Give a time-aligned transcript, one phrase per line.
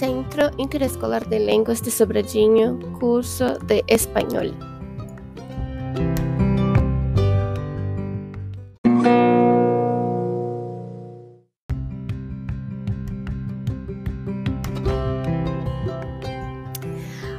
[0.00, 4.56] Centro Interescolar de Lenguas de Sobradinho, curso de español.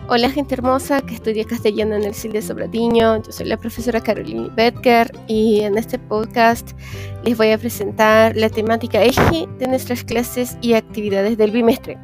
[0.07, 3.23] Hola gente hermosa que estudia castellano en el CIL de Sobradiño.
[3.23, 6.73] Yo soy la profesora Caroline Betker y en este podcast
[7.23, 11.98] les voy a presentar la temática eje de nuestras clases y actividades del bimestre.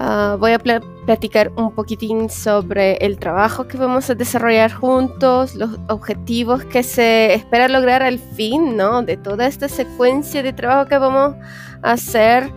[0.00, 5.70] Ah, voy a platicar un poquitín sobre el trabajo que vamos a desarrollar juntos, los
[5.88, 9.02] objetivos que se espera lograr al fin ¿no?
[9.02, 11.34] de toda esta secuencia de trabajo que vamos
[11.82, 12.48] a hacer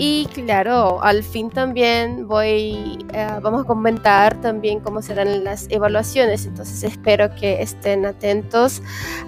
[0.00, 6.46] y claro, al fin también voy, eh, vamos a comentar también cómo serán las evaluaciones.
[6.46, 8.80] Entonces espero que estén atentos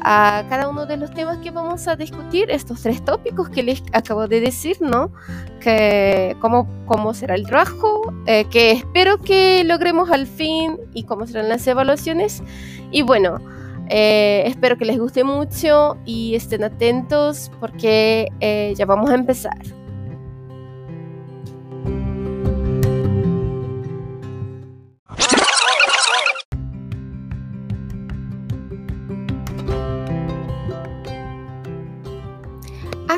[0.02, 3.82] a cada uno de los temas que vamos a discutir, estos tres tópicos que les
[3.92, 5.10] acabo de decir, ¿no?
[5.58, 11.26] Que cómo, cómo será el trabajo, eh, que espero que logremos al fin y cómo
[11.26, 12.44] serán las evaluaciones.
[12.92, 13.40] Y bueno.
[13.92, 18.28] Eh, espero que les guste mucho y estén atentos porque
[18.76, 19.79] ya vamos a empezar.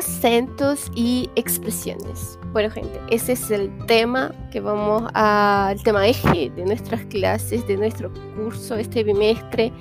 [0.03, 2.37] Acentos y expresiones.
[2.51, 7.65] Bueno, gente, ese es el tema que vamos a, el tema eje de nuestras clases,
[7.67, 9.71] de nuestro curso este bimestre.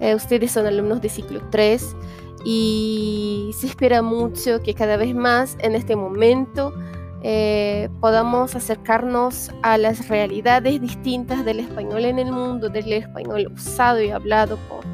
[0.00, 1.96] Eh, ustedes son alumnos de ciclo 3
[2.44, 6.74] y se espera mucho que cada vez más en este momento
[7.22, 14.02] eh, podamos acercarnos a las realidades distintas del español en el mundo, del español usado
[14.02, 14.84] y hablado por,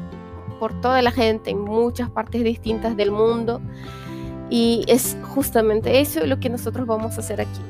[0.59, 3.59] por toda la gente en muchas partes distintas del mundo.
[4.51, 7.61] Y es justamente eso lo que nosotros vamos a hacer aquí.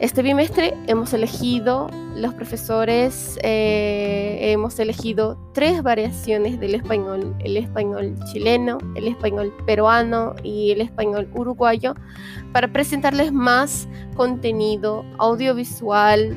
[0.00, 8.14] Este bimestre hemos elegido, los profesores eh, hemos elegido tres variaciones del español, el español
[8.30, 11.94] chileno, el español peruano y el español uruguayo,
[12.52, 16.36] para presentarles más contenido audiovisual,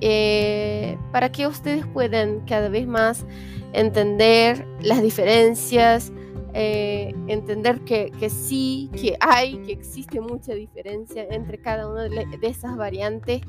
[0.00, 3.24] eh, para que ustedes puedan cada vez más
[3.72, 6.12] entender las diferencias,
[6.60, 12.76] eh, entender que, sí, que hay, que existe mucha diferencia entre cada una de, esas
[12.76, 13.42] variantes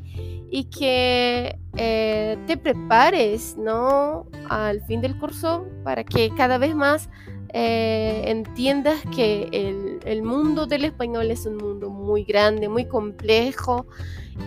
[0.51, 4.27] y que eh, te prepares, ¿no?
[4.47, 7.09] Al fin del curso para que cada vez más
[7.51, 11.89] eh, entiendas que el, el, mundo del español es un mundo
[12.23, 13.85] grande, muy complejo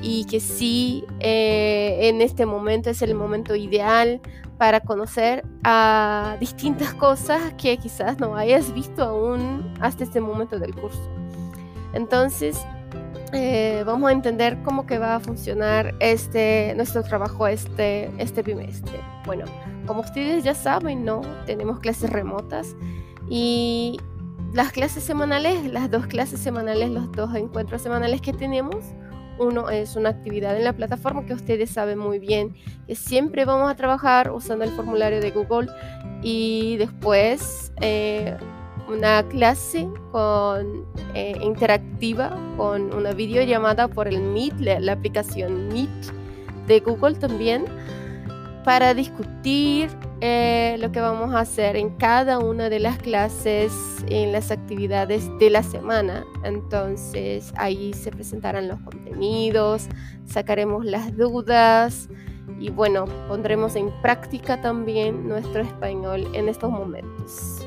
[0.01, 4.21] y que sí, en este momento es el momento ideal
[4.59, 10.75] para conocer a distintas cosas que quizás no hayas visto aún hasta este momento del
[10.75, 11.03] curso.
[11.93, 12.65] Entonces,
[13.33, 19.01] eh, vamos a entender cómo que va a funcionar este, nuestro trabajo este, este bimestre.
[19.25, 19.47] Bueno,
[19.87, 21.23] como ustedes ya saben, ¿no?
[21.47, 22.77] Tenemos clases remotas
[23.29, 23.99] y
[24.53, 28.77] las clases semanales, las dos clases semanales, los dos encuentros semanales que tenemos,
[29.39, 32.55] uno es una actividad en la plataforma que ustedes saben muy bien
[32.87, 35.69] que siempre vamos a trabajar usando el formulario de Google
[36.23, 38.37] y después eh,
[38.89, 45.89] una clase con, eh, interactiva con una videollamada por el Meet, la aplicación Meet
[46.67, 47.65] de Google también
[48.65, 49.91] para discutir
[50.25, 53.73] eh, lo que vamos a hacer en cada una de las clases,
[54.07, 56.25] en las actividades de la semana.
[56.45, 59.89] Entonces ahí se presentarán los contenidos,
[60.25, 62.09] sacaremos las dudas
[62.61, 67.67] y bueno, pondremos en práctica también nuestro español en estos momentos.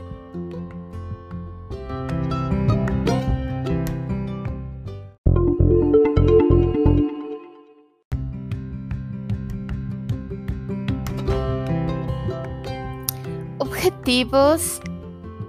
[14.05, 14.81] Objetivos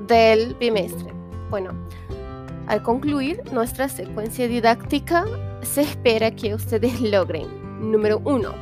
[0.07, 1.13] del bimestre.
[1.51, 1.73] Bueno,
[2.69, 5.27] al concluir nuestra secuencia didáctica,
[5.61, 7.47] se espera que ustedes logren,
[7.93, 8.55] número uno,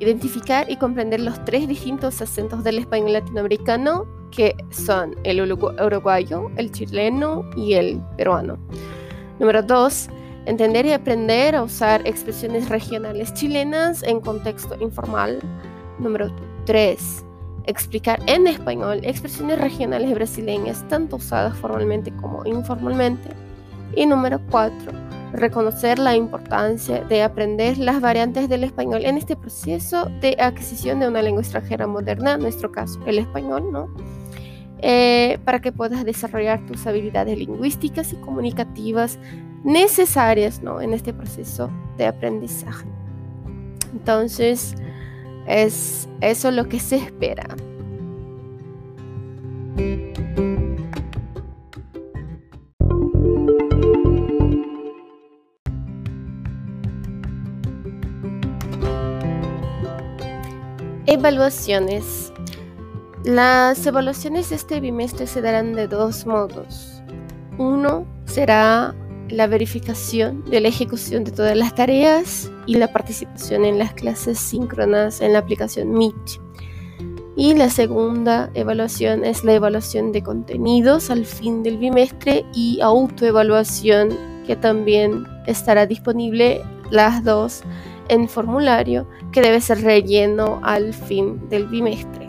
[0.00, 6.72] identificar y comprender los tres distintos acentos del español latinoamericano, que son el uruguayo, el
[6.72, 8.58] chileno y el peruano.
[9.38, 10.08] Número dos,
[10.46, 15.38] entender y aprender a usar expresiones regionales chilenas en contexto informal.
[16.00, 16.28] Número
[16.66, 17.24] tres,
[17.68, 23.30] explicar en español expresiones regionales brasileñas, tanto usadas formalmente como informalmente.
[23.94, 24.92] Y número 4.
[25.32, 31.08] Reconocer la importancia de aprender las variantes del español en este proceso de adquisición de
[31.08, 33.88] una lengua extranjera moderna, en nuestro caso el español, ¿no?
[34.80, 39.18] Eh, para que puedas desarrollar tus habilidades lingüísticas y comunicativas
[39.64, 40.80] necesarias ¿no?
[40.80, 42.86] en este proceso de aprendizaje.
[43.92, 44.76] Entonces,
[45.48, 47.46] es eso lo que se espera.
[61.06, 62.32] Evaluaciones.
[63.24, 67.02] Las evaluaciones de este bimestre se darán de dos modos.
[67.56, 68.94] Uno será
[69.30, 74.38] la verificación de la ejecución de todas las tareas y la participación en las clases
[74.38, 76.40] síncronas en la aplicación Meet.
[77.36, 84.16] Y la segunda evaluación es la evaluación de contenidos al fin del bimestre y autoevaluación
[84.46, 87.62] que también estará disponible las dos
[88.08, 92.27] en formulario que debe ser relleno al fin del bimestre.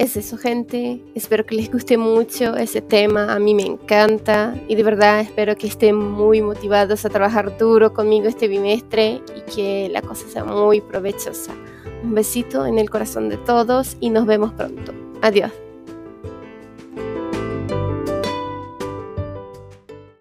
[0.00, 1.02] Es eso, gente.
[1.14, 3.34] Espero que les guste mucho ese tema.
[3.34, 7.92] A mí me encanta y de verdad espero que estén muy motivados a trabajar duro
[7.92, 11.52] conmigo este bimestre y que la cosa sea muy provechosa.
[12.02, 14.94] Un besito en el corazón de todos y nos vemos pronto.
[15.20, 15.52] Adiós.